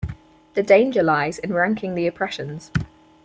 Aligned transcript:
The 0.55 0.63
danger 0.63 1.03
lies 1.03 1.37
in 1.37 1.53
ranking 1.53 1.93
the 1.93 2.07
oppressions. 2.07 2.71